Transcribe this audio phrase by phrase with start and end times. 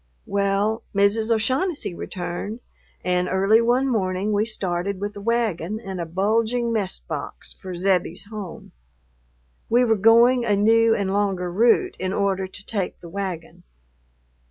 [0.25, 1.29] Well, Mrs.
[1.29, 2.61] O'Shaughnessy returned,
[3.05, 7.75] and early one morning we started with a wagon and a bulging mess box for
[7.75, 8.71] Zebbie's home.
[9.69, 13.61] We were going a new and longer route in order to take the wagon.